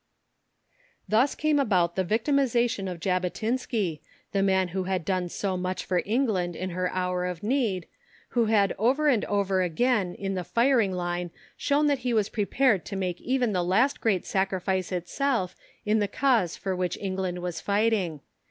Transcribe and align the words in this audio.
Thus 1.07 1.35
came 1.35 1.59
about 1.59 1.95
the 1.95 2.03
victimization 2.03 2.91
of 2.91 2.99
Jabotinsky, 2.99 4.01
the 4.31 4.41
man 4.41 4.69
who 4.69 4.85
had 4.85 5.05
done 5.05 5.29
so 5.29 5.55
much 5.55 5.85
for 5.85 6.01
England 6.07 6.55
in 6.55 6.71
her 6.71 6.89
hour 6.89 7.25
of 7.27 7.43
need; 7.43 7.85
who 8.29 8.45
had 8.45 8.73
over 8.79 9.07
and 9.07 9.23
over 9.25 9.61
again 9.61 10.15
in 10.15 10.33
the 10.33 10.43
firing 10.43 10.91
line 10.93 11.29
shown 11.55 11.85
that 11.85 11.99
he 11.99 12.15
was 12.15 12.29
prepared 12.29 12.83
to 12.85 12.95
make 12.95 13.21
even 13.21 13.53
the 13.53 13.61
last 13.63 14.01
great 14.01 14.25
sacrifice 14.25 14.91
itself 14.91 15.55
in 15.85 15.99
the 15.99 16.07
cause 16.07 16.55
for 16.57 16.75
which 16.75 16.97
England 16.99 17.37
was 17.37 17.61
fighting. 17.61 18.21